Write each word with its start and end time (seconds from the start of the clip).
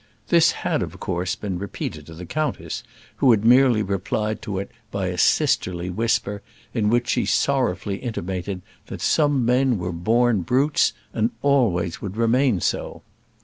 This 0.29 0.49
had 0.65 0.81
of 0.81 0.99
course 0.99 1.35
been 1.35 1.59
repeated 1.59 2.07
to 2.07 2.15
the 2.15 2.25
countess, 2.25 2.81
who 3.17 3.29
had 3.29 3.45
merely 3.45 3.83
replied 3.83 4.41
to 4.41 4.57
it 4.57 4.71
by 4.89 5.09
a 5.09 5.15
sisterly 5.19 5.91
whisper, 5.91 6.41
in 6.73 6.89
which 6.89 7.09
she 7.09 7.23
sorrowfully 7.23 7.97
intimated 7.97 8.63
that 8.87 8.99
some 8.99 9.45
men 9.45 9.77
were 9.77 9.91
born 9.91 10.41
brutes, 10.41 10.93
and 11.13 11.29
always 11.43 12.01
would 12.01 12.17
remain 12.17 12.59
so. 12.61 13.03